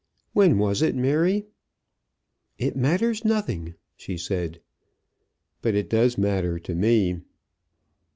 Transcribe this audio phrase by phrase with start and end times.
[0.33, 1.45] "When was it, Mary?"
[2.57, 4.59] "It matters nothing," she said.
[5.61, 7.19] "But it does matter to me."